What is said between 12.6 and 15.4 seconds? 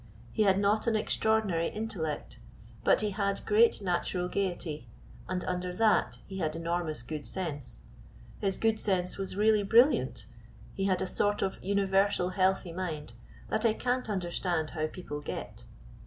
mind that I can't understand how people